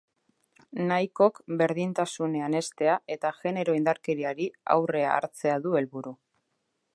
Nahikok 0.91 1.35
berdintasunean 1.61 2.57
heztea 2.61 2.95
eta 3.17 3.33
genero 3.43 3.77
indarkeriari 3.81 4.49
aurrea 4.77 5.13
hartzea 5.19 5.61
du 5.67 5.77
helburu. 5.83 6.17